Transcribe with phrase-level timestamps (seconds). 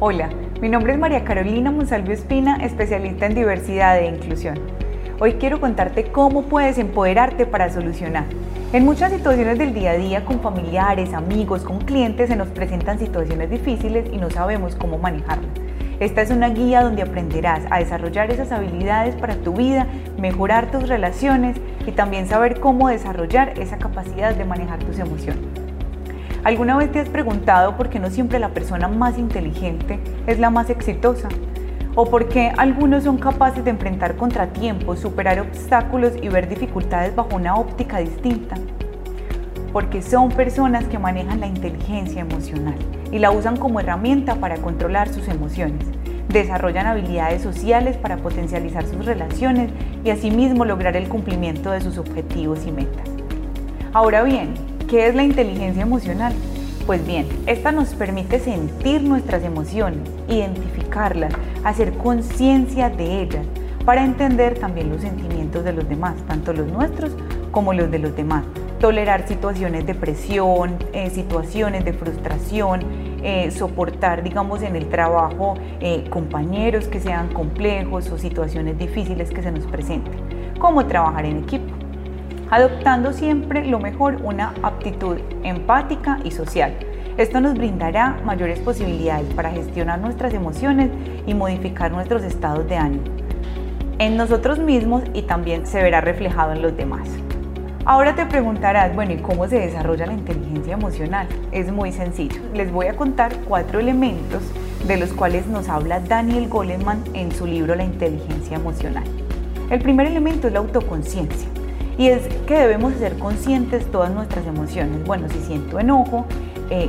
[0.00, 4.56] Hola, mi nombre es María Carolina Monsalvio Espina, especialista en diversidad e inclusión.
[5.18, 8.22] Hoy quiero contarte cómo puedes empoderarte para solucionar.
[8.72, 13.00] En muchas situaciones del día a día con familiares, amigos, con clientes se nos presentan
[13.00, 15.50] situaciones difíciles y no sabemos cómo manejarlas.
[15.98, 20.88] Esta es una guía donde aprenderás a desarrollar esas habilidades para tu vida, mejorar tus
[20.88, 21.56] relaciones
[21.88, 25.67] y también saber cómo desarrollar esa capacidad de manejar tus emociones.
[26.48, 30.48] ¿Alguna vez te has preguntado por qué no siempre la persona más inteligente es la
[30.48, 31.28] más exitosa?
[31.94, 37.36] ¿O por qué algunos son capaces de enfrentar contratiempos, superar obstáculos y ver dificultades bajo
[37.36, 38.56] una óptica distinta?
[39.74, 42.76] Porque son personas que manejan la inteligencia emocional
[43.12, 45.86] y la usan como herramienta para controlar sus emociones.
[46.30, 49.70] Desarrollan habilidades sociales para potencializar sus relaciones
[50.02, 53.06] y asimismo lograr el cumplimiento de sus objetivos y metas.
[53.92, 54.54] Ahora bien,
[54.88, 56.32] ¿Qué es la inteligencia emocional?
[56.86, 63.44] Pues bien, esta nos permite sentir nuestras emociones, identificarlas, hacer conciencia de ellas,
[63.84, 67.12] para entender también los sentimientos de los demás, tanto los nuestros
[67.50, 68.44] como los de los demás.
[68.80, 72.80] Tolerar situaciones de presión, eh, situaciones de frustración,
[73.22, 79.42] eh, soportar, digamos, en el trabajo eh, compañeros que sean complejos o situaciones difíciles que
[79.42, 80.14] se nos presenten.
[80.58, 81.77] Cómo trabajar en equipo
[82.50, 86.74] adoptando siempre lo mejor una aptitud empática y social.
[87.16, 90.90] Esto nos brindará mayores posibilidades para gestionar nuestras emociones
[91.26, 93.18] y modificar nuestros estados de ánimo
[93.98, 97.08] en nosotros mismos y también se verá reflejado en los demás.
[97.84, 101.26] Ahora te preguntarás, bueno, ¿y cómo se desarrolla la inteligencia emocional?
[101.52, 102.40] Es muy sencillo.
[102.54, 104.42] Les voy a contar cuatro elementos
[104.86, 109.04] de los cuales nos habla Daniel Goleman en su libro La inteligencia emocional.
[109.70, 111.48] El primer elemento es la autoconciencia
[111.98, 115.04] y es que debemos ser conscientes todas nuestras emociones.
[115.04, 116.26] Bueno, si siento enojo,
[116.70, 116.88] eh,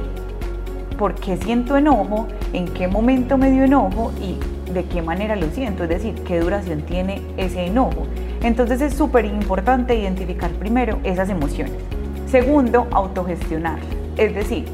[0.97, 2.27] ¿por qué siento enojo?
[2.53, 4.13] ¿En qué momento me dio enojo?
[4.21, 4.37] Y
[4.71, 8.05] de qué manera lo siento, es decir, qué duración tiene ese enojo.
[8.43, 11.73] Entonces es súper importante identificar primero esas emociones.
[12.27, 13.79] Segundo, autogestionar.
[14.15, 14.65] Es decir,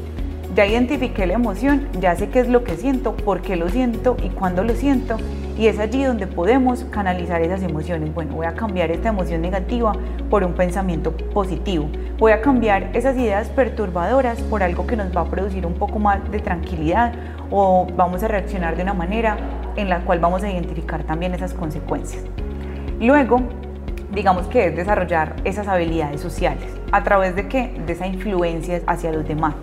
[0.54, 4.18] ya identifiqué la emoción, ya sé qué es lo que siento, por qué lo siento
[4.22, 5.16] y cuándo lo siento
[5.58, 8.12] y es allí donde podemos canalizar esas emociones.
[8.14, 9.92] Bueno, voy a cambiar esta emoción negativa
[10.28, 11.88] por un pensamiento positivo.
[12.18, 15.98] Voy a cambiar esas ideas perturbadoras por algo que nos va a producir un poco
[15.98, 17.14] más de tranquilidad
[17.50, 19.38] o vamos a reaccionar de una manera
[19.76, 22.24] en la cual vamos a identificar también esas consecuencias.
[23.00, 23.40] Luego,
[24.12, 26.66] digamos que es desarrollar esas habilidades sociales.
[26.92, 27.74] ¿A través de qué?
[27.86, 29.54] De esa influencia hacia los demás.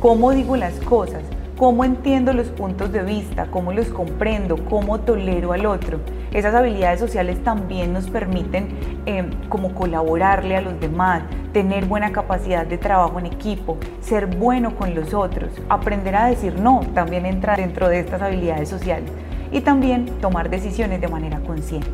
[0.00, 1.22] ¿Cómo digo las cosas?
[1.60, 6.00] Cómo entiendo los puntos de vista, cómo los comprendo, cómo tolero al otro.
[6.32, 8.68] Esas habilidades sociales también nos permiten
[9.04, 11.22] eh, como colaborarle a los demás,
[11.52, 16.58] tener buena capacidad de trabajo en equipo, ser bueno con los otros, aprender a decir
[16.58, 19.10] no, también entra dentro de estas habilidades sociales
[19.52, 21.90] y también tomar decisiones de manera consciente.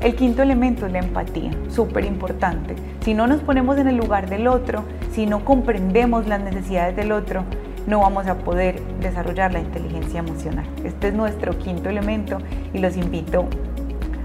[0.00, 2.74] El quinto elemento es la empatía, súper importante.
[3.02, 7.12] Si no nos ponemos en el lugar del otro, si no comprendemos las necesidades del
[7.12, 7.44] otro,
[7.86, 10.66] no vamos a poder desarrollar la inteligencia emocional.
[10.84, 12.38] Este es nuestro quinto elemento
[12.72, 13.46] y los invito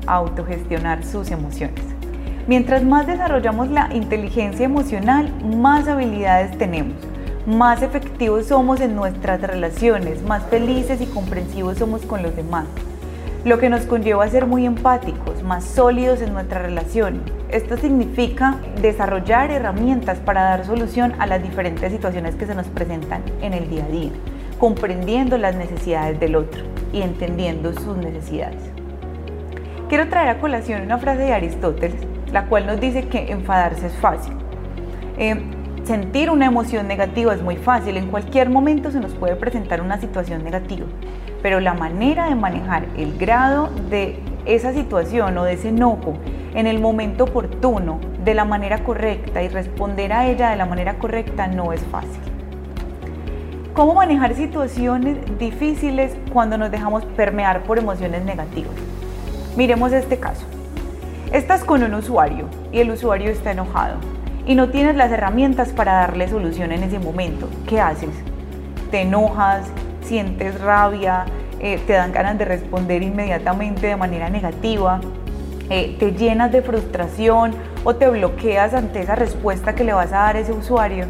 [0.08, 1.82] a autogestionar sus emociones.
[2.48, 6.96] Mientras más desarrollamos la inteligencia emocional, más habilidades tenemos,
[7.48, 12.66] más efectivos somos en nuestras relaciones, más felices y comprensivos somos con los demás
[13.46, 17.22] lo que nos conlleva a ser muy empáticos, más sólidos en nuestra relación.
[17.50, 23.22] Esto significa desarrollar herramientas para dar solución a las diferentes situaciones que se nos presentan
[23.44, 24.10] en el día a día,
[24.60, 28.64] comprendiendo las necesidades del otro y entendiendo sus necesidades.
[29.90, 32.02] Quiero traer a colación una frase de Aristóteles,
[32.34, 34.34] la cual nos dice que enfadarse es fácil.
[35.20, 35.40] Eh,
[35.84, 40.02] sentir una emoción negativa es muy fácil, en cualquier momento se nos puede presentar una
[40.02, 40.88] situación negativa
[41.46, 46.16] pero la manera de manejar el grado de esa situación o de ese enojo
[46.56, 50.96] en el momento oportuno, de la manera correcta y responder a ella de la manera
[50.96, 52.20] correcta no es fácil.
[53.76, 58.74] ¿Cómo manejar situaciones difíciles cuando nos dejamos permear por emociones negativas?
[59.56, 60.48] Miremos este caso.
[61.32, 63.98] Estás con un usuario y el usuario está enojado
[64.48, 67.48] y no tienes las herramientas para darle solución en ese momento.
[67.68, 68.10] ¿Qué haces?
[68.90, 69.70] Te enojas,
[70.06, 71.26] sientes rabia,
[71.60, 75.02] eh, te dan ganas de responder inmediatamente de manera negativa,
[75.70, 77.54] eh, te llenas de frustración
[77.84, 81.06] o te bloqueas ante esa respuesta que le vas a dar ese usuario.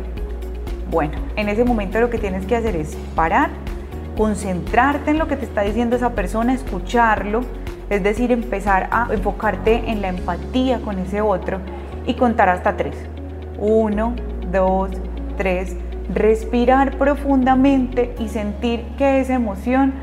[0.89, 3.49] Bueno, en ese momento lo que tienes que hacer es parar,
[4.17, 7.41] concentrarte en lo que te está diciendo esa persona, escucharlo,
[7.89, 11.59] es decir, empezar a enfocarte en la empatía con ese otro
[12.05, 12.95] y contar hasta tres.
[13.57, 14.15] Uno,
[14.51, 14.89] dos,
[15.37, 15.75] tres
[16.13, 19.93] respirar profundamente y sentir que esa emoción,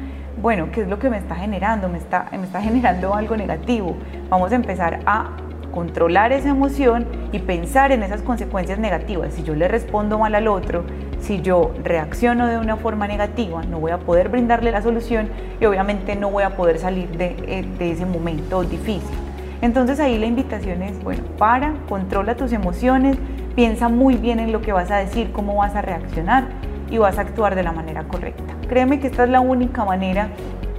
[0.41, 1.89] bueno, ¿qué es lo que me está generando?
[1.89, 2.27] Me está,
[2.61, 3.97] generando algo negativo.
[4.29, 5.37] Vamos a empezar a
[5.73, 9.33] controlar esa emoción y pensar en esas consecuencias negativas.
[9.33, 10.85] Si yo le respondo mal al otro,
[11.21, 15.65] si yo reacciono de una forma negativa, no voy a poder brindarle la solución y
[15.65, 19.17] obviamente no voy a poder salir de, eh, de ese momento difícil.
[19.63, 23.17] Entonces ahí la invitación es, bueno, para, controla tus emociones,
[23.55, 26.45] piensa muy bien en lo que vas a decir, cómo vas a reaccionar
[26.91, 28.55] y vas a actuar de la manera correcta.
[28.69, 30.29] Créeme que esta es la única manera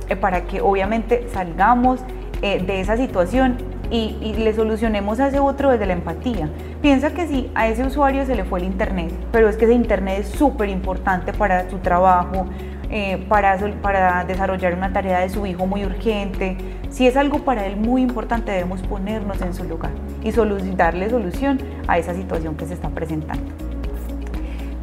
[0.10, 2.02] eh, para que obviamente salgamos
[2.42, 3.58] eh, de esa situación
[3.90, 6.50] y, le solucionemos a ese otro desde la empatía.
[6.82, 9.76] Piensa que si a ese usuario se le fue el internet, pero es que ese
[9.76, 12.48] internet es súper importante para su trabajo,
[12.90, 16.58] eh, para desarrollar una tarea de su hijo muy urgente.
[16.90, 19.92] Si es algo para él muy importante, debemos ponernos en su lugar
[20.24, 20.32] y
[20.76, 23.44] darle solución a esa situación que se está presentando.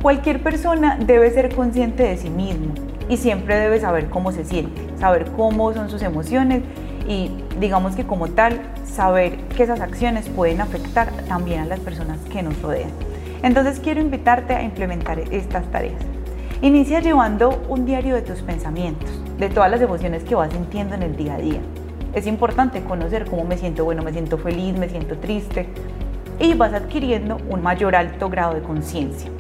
[0.03, 2.73] Cualquier persona debe ser consciente de sí mismo
[3.09, 6.63] y siempre debe saber cómo se siente, saber cómo son sus emociones
[7.09, 12.19] y digamos que como tal, saber que esas acciones pueden afectar también a las personas
[12.31, 12.91] que nos rodean.
[13.43, 16.01] Entonces quiero invitarte a implementar estas tareas.
[16.63, 19.09] Inicia llevando un diario de tus pensamientos,
[19.39, 21.61] de todas las emociones que vas sintiendo en el día a día.
[22.15, 25.69] Es importante conocer cómo me siento, bueno, me siento feliz, me siento triste
[26.39, 29.31] y vas adquiriendo un mayor alto grado de conciencia.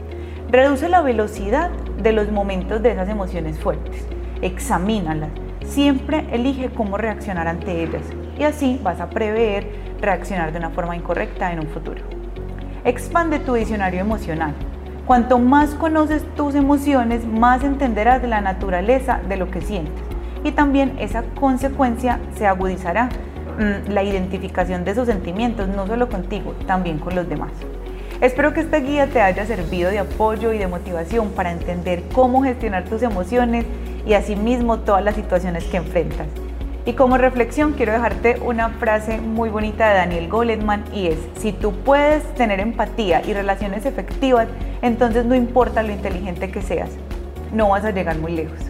[0.50, 1.70] Reduce la velocidad
[2.02, 4.06] de los momentos de esas emociones fuertes,
[4.42, 5.30] examínalas,
[5.64, 8.02] siempre elige cómo reaccionar ante ellas
[8.38, 9.66] y así vas a prever
[10.00, 12.02] reaccionar de una forma incorrecta en un futuro.
[12.84, 14.54] Expande tu diccionario emocional
[15.10, 20.04] Cuanto más conoces tus emociones, más entenderás de la naturaleza de lo que sientes.
[20.44, 23.08] Y también esa consecuencia se agudizará
[23.58, 27.50] mm, la identificación de esos sentimientos, no solo contigo, también con los demás.
[28.20, 32.42] Espero que esta guía te haya servido de apoyo y de motivación para entender cómo
[32.42, 33.64] gestionar tus emociones
[34.06, 36.26] y asimismo todas las situaciones que enfrentas.
[36.86, 41.52] Y como reflexión quiero dejarte una frase muy bonita de Daniel Goleman y es, si
[41.52, 44.48] tú puedes tener empatía y relaciones efectivas,
[44.82, 46.90] entonces no importa lo inteligente que seas,
[47.52, 48.69] no vas a llegar muy lejos.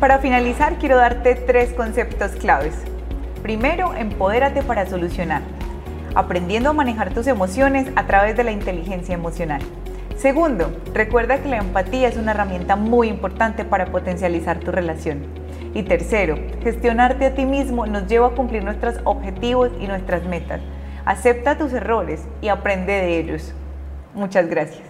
[0.00, 2.74] Para finalizar quiero darte tres conceptos claves.
[3.42, 5.42] Primero, empodérate para solucionar,
[6.14, 9.60] aprendiendo a manejar tus emociones a través de la inteligencia emocional.
[10.16, 15.26] Segundo, recuerda que la empatía es una herramienta muy importante para potencializar tu relación.
[15.74, 20.62] Y tercero, gestionarte a ti mismo nos lleva a cumplir nuestros objetivos y nuestras metas.
[21.04, 23.54] Acepta tus errores y aprende de ellos.
[24.14, 24.89] Muchas gracias.